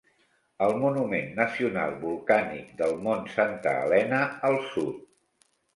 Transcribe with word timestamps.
El 0.67 0.71
Monument 0.83 1.29
Nacional 1.41 1.93
Volcànic 2.07 2.73
del 2.83 2.97
Mont 3.05 3.31
Santa 3.39 3.79
Helena 3.85 4.27
al 4.51 4.63
sud. 4.75 5.03